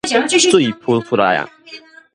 [0.47, 1.47] 水浡出來矣！